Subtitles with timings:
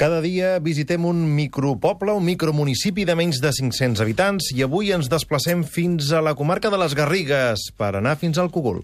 [0.00, 5.10] Cada dia visitem un micropoble, un micromunicipi de menys de 500 habitants i avui ens
[5.12, 8.80] desplacem fins a la comarca de les Garrigues per anar fins al Cogul.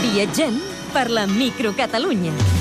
[0.00, 0.56] Viatgem
[0.96, 2.57] per la microcatalunya.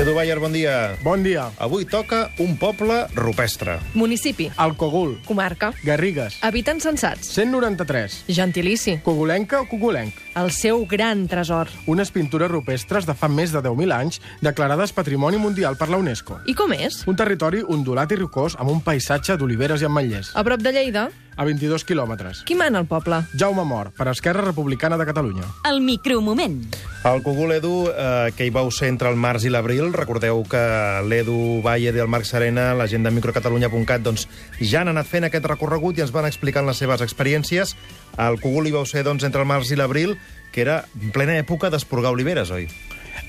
[0.00, 0.96] Edu Bayer, bon dia.
[1.04, 1.50] Bon dia.
[1.60, 3.74] Avui toca un poble rupestre.
[3.92, 4.46] Municipi.
[4.56, 5.18] El Cogul.
[5.26, 5.74] Comarca.
[5.84, 6.38] Garrigues.
[6.40, 7.28] Habitants censats.
[7.34, 8.24] 193.
[8.32, 8.96] Gentilici.
[9.04, 10.16] Cogulenca o cogulenc.
[10.40, 11.68] El seu gran tresor.
[11.84, 16.40] Unes pintures rupestres de fa més de 10.000 anys declarades Patrimoni Mundial per la UNESCO.
[16.48, 17.02] I com és?
[17.04, 20.32] Un territori ondulat i rocós amb un paisatge d'oliveres i ametllers.
[20.32, 21.10] A prop de Lleida?
[21.40, 22.42] A 22 quilòmetres.
[22.44, 23.22] Qui mana al poble?
[23.40, 25.46] Jaume Mor, per Esquerra Republicana de Catalunya.
[25.64, 26.66] El micromoment.
[27.08, 30.60] El Cogul, Edu, eh, que hi vau ser entre el març i l'abril, recordeu que
[31.08, 34.26] l'Edu Bayer i el Marc Serena, la gent de microcatalunya.cat, doncs,
[34.60, 37.72] ja han anat fent aquest recorregut i ens van explicant les seves experiències.
[38.20, 40.18] Al Cogul hi vau ser doncs, entre el març i l'abril,
[40.52, 42.68] que era en plena època d'esporgar oliveres, oi?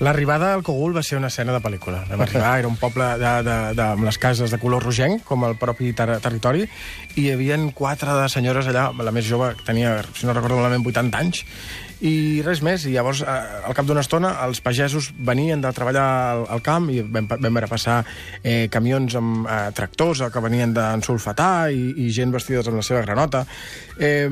[0.02, 2.00] L'arribada al Cogul va ser una escena de pel·lícula.
[2.08, 5.46] Vam arribar, era un poble de, de, de, amb les cases de color rogenc, com
[5.46, 6.66] el propi ter territori,
[7.14, 10.82] i hi havia quatre de senyores allà, la més jove tenia, si no recordo malament,
[10.90, 11.44] 80 anys,
[12.02, 12.88] i res més.
[12.90, 16.90] I llavors, eh, al cap d'una estona, els pagesos venien de treballar al, al camp
[16.90, 18.00] i vam, vam veure passar
[18.42, 23.06] eh, camions amb eh, tractors que venien d'ensulfatar i, i gent vestides amb la seva
[23.06, 23.46] granota.
[24.02, 24.30] Eh,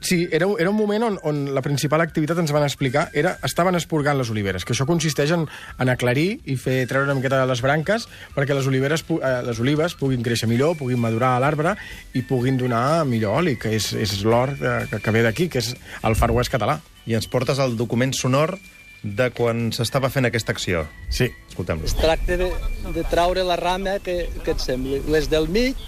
[0.00, 3.74] Sí, era, era un moment on, on la principal activitat, ens van explicar, era estaven
[3.78, 7.48] esporgant les oliveres, que això consisteix en, en aclarir i fer treure una miqueta de
[7.50, 11.74] les branques perquè les, oliveres, eh, les olives puguin créixer millor, puguin madurar a l'arbre
[12.14, 15.62] i puguin donar millor oli, que és, és l'or eh, que, que ve d'aquí, que
[15.64, 15.74] és
[16.06, 16.78] el Far West català.
[17.08, 18.58] I ens portes el document sonor
[19.02, 20.84] de quan s'estava fent aquesta acció.
[21.10, 21.28] Sí.
[21.48, 21.86] Escoltem-lo.
[21.86, 22.50] Es tracta de,
[22.94, 25.78] de traure la rama que, que et sembli, les del mig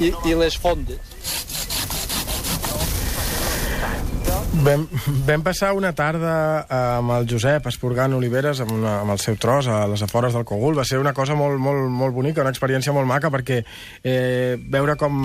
[0.00, 1.63] i, i les fondes.
[4.64, 4.86] Vam,
[5.26, 9.34] vam passar una tarda eh, amb el Josep esporgant oliveres amb, una, amb el seu
[9.36, 10.78] tros a les afores del Cogul.
[10.78, 14.94] Va ser una cosa molt, molt, molt bonica, una experiència molt maca, perquè eh, veure
[14.96, 15.18] com,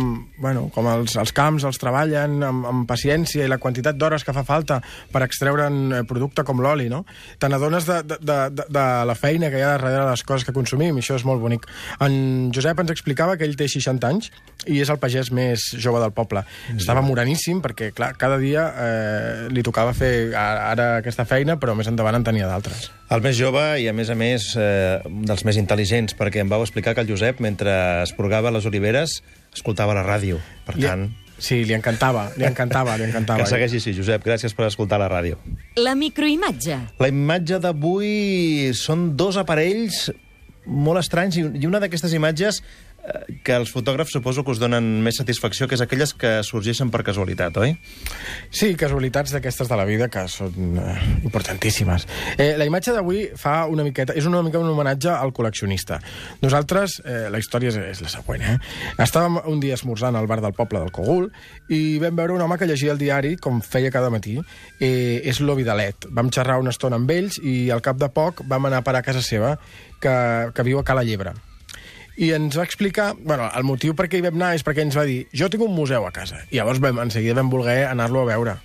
[0.44, 4.36] bueno, com els, els camps els treballen amb, amb paciència i la quantitat d'hores que
[4.36, 4.82] fa falta
[5.14, 7.06] per extreure'n producte com l'oli, no?
[7.40, 10.44] Te n'adones de, de, de, de la feina que hi ha darrere de les coses
[10.44, 11.70] que consumim, i això és molt bonic.
[12.04, 14.34] En Josep ens explicava que ell té 60 anys
[14.68, 16.44] i és el pagès més jove del poble.
[16.76, 21.88] Estava moraníssim perquè, clar, cada dia eh, li tocava fer ara aquesta feina, però més
[21.92, 22.90] endavant en tenia d'altres.
[23.14, 26.62] El més jove i, a més a més, eh, dels més intel·ligents, perquè em vau
[26.66, 27.72] explicar que el Josep, mentre
[28.04, 29.22] esporgava les oliveres,
[29.56, 30.40] escoltava la ràdio.
[30.68, 31.10] Per Li- tant,
[31.40, 33.40] Sí, li encantava, li encantava, li encantava.
[33.46, 34.26] que segueixi així, Josep.
[34.28, 35.38] Gràcies per escoltar la ràdio.
[35.80, 36.76] La microimatge.
[37.00, 40.10] La imatge d'avui són dos aparells
[40.70, 42.89] molt estranys i una d'aquestes imatges eh,
[43.44, 47.02] que els fotògrafs suposo que us donen més satisfacció, que és aquelles que sorgeixen per
[47.08, 47.76] casualitat, oi?
[48.52, 50.96] Sí, casualitats d'aquestes de la vida que són eh,
[51.28, 52.08] importantíssimes.
[52.38, 56.00] Eh, la imatge d'avui fa una miqueta, és una mica un homenatge al col·leccionista.
[56.44, 58.56] Nosaltres, eh, la història és, és la següent, eh?
[59.00, 61.30] Estàvem un dia esmorzant al bar del poble del Cogul
[61.74, 64.38] i vam veure un home que llegia el diari, com feia cada matí.
[64.80, 66.10] Eh, és l'Ovidalet.
[66.16, 69.04] Vam xerrar una estona amb ells i al cap de poc vam anar a parar
[69.04, 69.58] a casa seva,
[70.00, 70.16] que,
[70.56, 71.36] que viu a Cala Llebre
[72.20, 73.14] i ens va explicar...
[73.16, 75.64] Bueno, el motiu per què hi vam anar és perquè ens va dir jo tinc
[75.64, 76.44] un museu a casa.
[76.52, 78.58] I llavors vam, en seguida vam voler anar-lo a veure.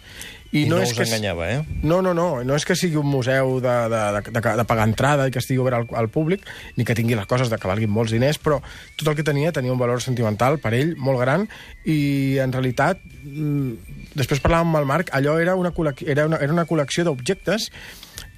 [0.54, 1.62] I no és us que, enganyava, eh?
[1.82, 2.26] No, no, no.
[2.46, 5.40] No és que sigui un museu de, de, de, de, de pagar entrada i que
[5.42, 6.44] estigui obert al, al públic,
[6.78, 8.60] ni que tingui les coses de que valguin molts diners, però
[8.94, 11.48] tot el que tenia tenia un valor sentimental per ell molt gran
[11.82, 16.38] i, en realitat, mm, després parlàvem amb el Marc, allò era una, col·lec- era una,
[16.38, 17.70] era una col·lecció d'objectes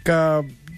[0.07, 0.21] que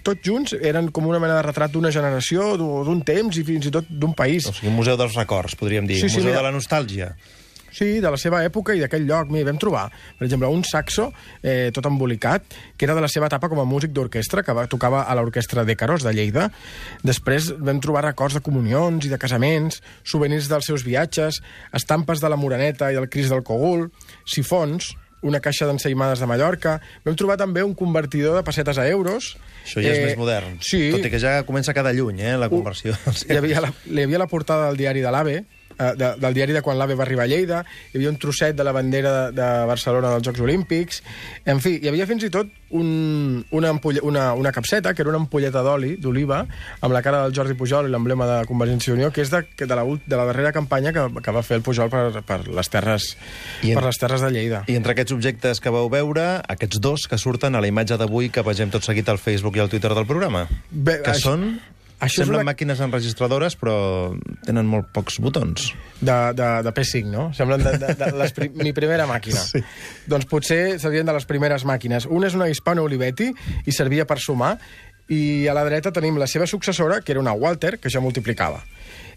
[0.05, 3.73] tots junts eren com una mena de retrat d'una generació, d'un temps i fins i
[3.73, 4.47] tot d'un país.
[4.49, 5.99] O sigui, un museu dels records, podríem dir.
[6.01, 6.41] Sí, un sí, museu mira.
[6.41, 7.13] de la nostàlgia.
[7.71, 9.29] Sí, de la seva època i d'aquell lloc.
[9.29, 9.85] Mira, vam trobar,
[10.17, 11.09] per exemple, un saxo
[11.43, 14.65] eh, tot embolicat, que era de la seva etapa com a músic d'orquestra, que va,
[14.71, 16.49] tocava a l'orquestra de Caros, de Lleida.
[17.05, 21.43] Després vam trobar records de comunions i de casaments, souvenirs dels seus viatges,
[21.77, 23.89] estampes de la Moreneta i del Cris del Cogul,
[24.25, 24.95] sifons,
[25.25, 26.79] una caixa d'ensaïmades de Mallorca...
[27.05, 29.33] Vam trobar també un convertidor de pessetes a euros.
[29.65, 30.59] Això ja és més modern.
[30.65, 30.89] Sí.
[30.93, 32.95] Tot i que ja comença a quedar lluny, eh, la conversió.
[33.27, 35.39] Hi havia la, hi havia la portada del diari de l'AVE,
[35.79, 38.55] eh, de, del diari de quan l'AVE va arribar a Lleida, hi havia un trosset
[38.55, 41.01] de la bandera de, de Barcelona dels Jocs Olímpics,
[41.45, 45.09] en fi, hi havia fins i tot un, una, ampolla, una, una capseta, que era
[45.09, 46.43] una ampolleta d'oli, d'oliva,
[46.81, 49.41] amb la cara del Jordi Pujol i l'emblema de Convergència i Unió, que és de,
[49.57, 52.69] de, la, de la darrera campanya que, que va fer el Pujol per, per, les
[52.69, 53.09] terres,
[53.65, 54.63] I en- per les terres de Lleida.
[54.69, 58.29] I entre aquests objectes que vau veure, aquests dos que surten a la imatge d'avui
[58.29, 60.45] que vegem tot seguit al Facebook i al Twitter del programa.
[60.69, 61.49] Bé, que això- són...
[61.99, 62.51] Això Semblen una...
[62.53, 63.75] màquines enregistradores, però
[64.47, 65.73] tenen molt pocs botons.
[65.99, 67.25] de, de, de P5, no?
[67.35, 69.41] Semblen de, de, de les pri mi primera màquina.
[69.49, 69.63] Sí.
[70.09, 72.05] Doncs potser serien de les primeres màquines.
[72.05, 73.31] Una és una Hispano Olivetti
[73.65, 74.51] i servia per sumar,
[75.09, 78.61] i a la dreta tenim la seva successora, que era una Walter, que ja multiplicava.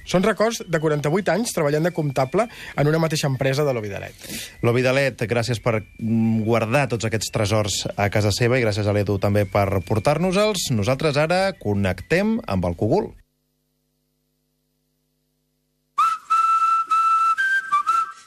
[0.09, 4.27] Són records de 48 anys treballant de comptable en una mateixa empresa de l'Ovidalet.
[4.67, 9.21] L'Ovidalet, gràcies per mm, guardar tots aquests tresors a casa seva i gràcies a l'Edu
[9.23, 10.73] també per portar-nos-els.
[10.75, 13.13] Nosaltres ara connectem amb el Cogul.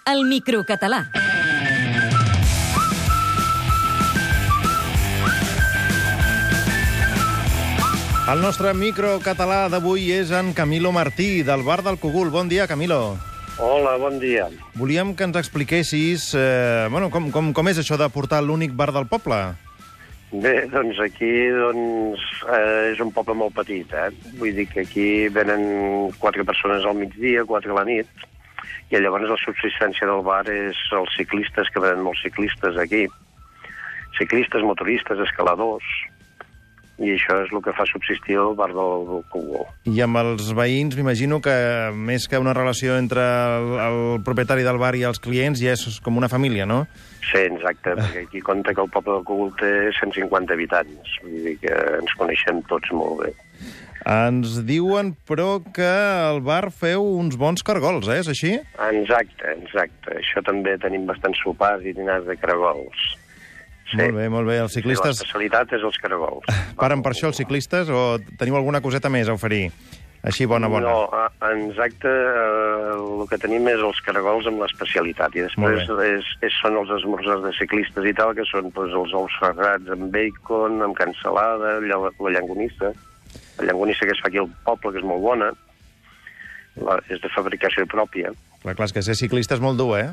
[0.05, 1.24] El microcatalà.
[8.25, 12.31] El nostre microcatalà d'avui és en Camilo Martí, del Bar del Cogul.
[12.33, 13.19] Bon dia, Camilo.
[13.61, 14.47] Hola, bon dia.
[14.73, 18.87] Volíem que ens expliquessis eh, bueno, com, com, com és això de portar l'únic bar
[18.95, 19.37] del poble.
[20.31, 24.09] Bé, doncs aquí doncs, eh, és un poble molt petit, eh?
[24.41, 28.25] Vull dir que aquí venen quatre persones al migdia, quatre a la nit,
[28.89, 33.05] i llavors la subsistència del bar és els ciclistes, que venen molts ciclistes aquí.
[34.17, 35.93] Ciclistes, motoristes, escaladors,
[36.97, 39.65] i això és el que fa subsistir el bar del, del Cogó.
[39.91, 41.55] I amb els veïns, m'imagino que
[41.91, 45.99] més que una relació entre el, el propietari del bar i els clients, ja és
[46.05, 46.85] com una família, no?
[47.25, 51.57] Sí, exacte, perquè aquí compta que el poble del Cogul té 150 habitants, vull dir
[51.63, 53.33] que ens coneixem tots molt bé.
[54.05, 58.19] Ens diuen, però, que al bar feu uns bons cargols, eh?
[58.21, 58.51] És així?
[58.91, 60.19] Exacte, exacte.
[60.21, 63.07] Això també tenim bastants sopars i dinars de caragols.
[63.91, 63.97] Sí.
[64.01, 64.57] Molt bé, molt bé.
[64.63, 65.19] Els Sí, ciclistes...
[65.19, 66.47] L'especialitat és els caragols.
[66.79, 69.67] Paren per això els ciclistes o teniu alguna coseta més a oferir?
[70.25, 70.89] Així, bona, bona.
[70.89, 75.35] No, a- exacte, eh, el que tenim és els caragols amb l'especialitat.
[75.37, 79.13] I després és, és, són els esmorzars de ciclistes i tal, que són doncs, els
[79.13, 82.89] ous ferrats amb bacon, amb cansalada, la, la llangonissa.
[83.59, 85.51] La llangonissa que es fa aquí al poble, que és molt bona.
[86.81, 88.33] La, és de fabricació pròpia.
[88.65, 90.09] Clar, clar, és que ser ciclista és molt dur, eh?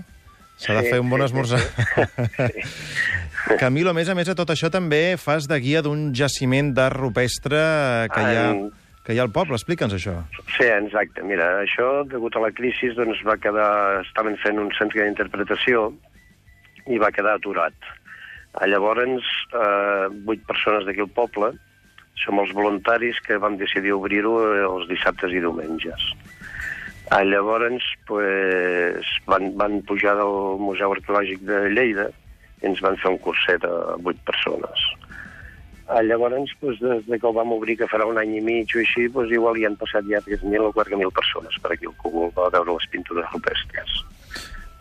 [0.60, 1.62] S'ha de Sí, fer un bon sí, sí, esmorzar.
[3.62, 6.96] Camilo, a més a més de tot això, també fas de guia d'un jaciment d'art
[6.96, 7.60] rupestre
[8.14, 8.70] que hi ha, En-
[9.04, 9.56] que hi ha al poble.
[9.58, 10.14] Explica'ns això.
[10.56, 11.24] Sí, exacte.
[11.26, 14.02] Mira, això, degut a la crisi, doncs va quedar...
[14.04, 15.88] Estaven fent un centre d'interpretació
[16.86, 17.74] i va quedar aturat.
[18.54, 21.52] Ah, Llavors, eh, vuit persones d'aquí al poble
[22.22, 26.02] som els voluntaris que vam decidir obrir-ho eh, els dissabtes i diumenges.
[27.10, 32.06] Ah, llavors, pues, van, van pujar del Museu Arqueològic de Lleida
[32.62, 34.84] i ens van fer un curset a vuit persones.
[35.88, 36.32] Ah, llavors,
[36.62, 39.08] doncs, des de que el vam obrir, que farà un any i mig o així,
[39.12, 42.48] doncs, igual hi han passat ja 3.000 o 4.000 persones per aquí al Cogul a
[42.54, 43.98] veure les pintures rupestres.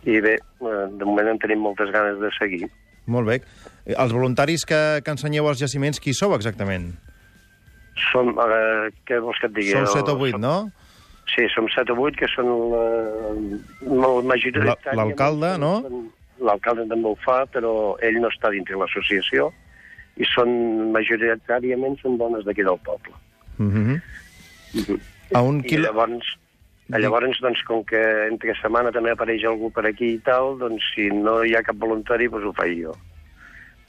[0.06, 2.70] I bé, eh, de moment en tenim moltes ganes de seguir.
[3.08, 3.42] Molt bé.
[3.86, 6.94] Eh, Els voluntaris que, que ensenyeu als jaciments, qui sou exactament?
[8.12, 9.74] Som, eh, què vols que et digui?
[9.74, 10.56] Sou 7 o 8, Som- no?
[11.36, 12.86] Sí, som 7 o 8, que són la,
[13.90, 14.10] la.
[14.66, 15.74] La- l'alcalde, no?
[16.42, 19.52] L'alcalde també ho fa, però ell no està dintre l'associació
[20.20, 20.52] i són
[20.94, 23.14] majoritàriament són dones d'aquí del poble.
[23.58, 25.00] Mm -hmm.
[25.34, 25.88] A un I quilo...
[25.88, 26.38] llavors,
[26.90, 31.10] llavors, doncs, com que entre setmana també apareix algú per aquí i tal, doncs si
[31.10, 32.96] no hi ha cap voluntari, doncs ho faig jo.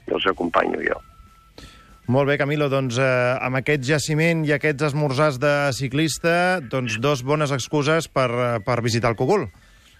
[0.07, 0.99] I els acompanyo jo.
[2.07, 7.23] Molt bé, Camilo, doncs eh, amb aquest jaciment i aquests esmorzars de ciclista, doncs dos
[7.23, 9.47] bones excuses per, eh, per visitar el Cogul.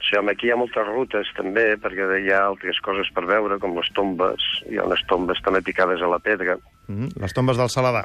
[0.04, 3.58] Sí, home, aquí hi ha moltes rutes també, perquè hi ha altres coses per veure,
[3.64, 4.44] com les tombes.
[4.68, 6.58] Hi ha unes tombes també picades a la pedra.
[6.88, 7.22] Mm -hmm.
[7.22, 8.04] Les tombes del Saladà.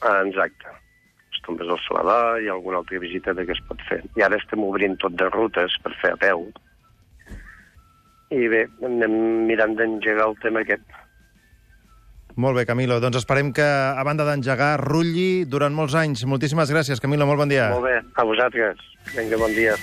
[0.00, 0.66] Ah, exacte.
[1.32, 4.02] Les tombes del Saladà i alguna altra visita que es pot fer.
[4.16, 6.52] I ara estem obrint tot de rutes per fer a peu.
[8.30, 10.86] I bé, anem mirant d'engegar el tema aquest.
[12.36, 13.00] Molt bé, Camilo.
[13.00, 16.24] Doncs esperem que, a banda d'engegar, rutlli durant molts anys.
[16.24, 17.26] Moltíssimes gràcies, Camilo.
[17.26, 17.70] Molt bon dia.
[17.70, 18.78] Molt bé, a vosaltres.
[19.16, 19.74] Vinga, bon dia.